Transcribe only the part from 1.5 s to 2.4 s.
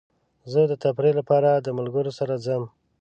د ملګرو سره